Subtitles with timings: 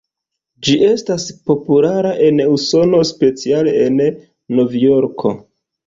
[0.67, 5.41] Ĝi estas populara en Usono, speciale en Novjorko.